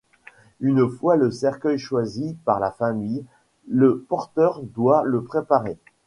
Une 0.61 0.89
fois 0.89 1.15
le 1.15 1.29
cercueil 1.29 1.77
choisi 1.77 2.35
par 2.43 2.59
la 2.59 2.71
famille, 2.71 3.23
le 3.67 3.99
porteur 4.09 4.63
doit 4.63 5.03
le 5.03 5.21
préparer. 5.23 5.77